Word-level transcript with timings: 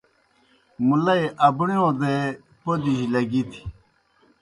مُلئی 0.87 1.23
ابݨِیؤ 1.47 1.89
دے 1.99 2.15
پوْدِجیْ 2.61 2.95
لگِتھیْ۔ 3.13 3.63